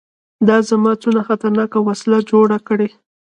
[0.47, 2.89] دا ما څونه خطرناکه وسله جوړه کړې.